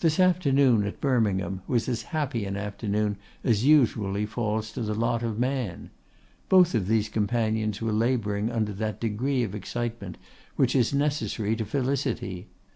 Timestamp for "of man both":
5.22-6.74